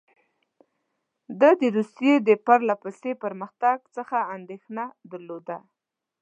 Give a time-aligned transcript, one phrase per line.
[1.39, 5.57] ده د روسیې د پرله پسې پرمختګ څخه اندېښنه درلوده.